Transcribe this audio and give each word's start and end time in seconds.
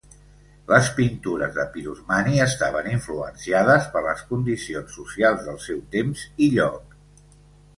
Les 0.69 0.87
pintures 0.99 1.51
de 1.57 1.65
Pirosmani 1.75 2.41
estaven 2.45 2.89
influenciades 2.93 3.85
per 3.97 4.03
les 4.07 4.25
condicions 4.33 4.97
socials 5.01 5.47
del 5.51 5.61
seu 5.67 5.85
temps 5.99 6.25
i 6.49 6.49
lloc. 6.57 6.99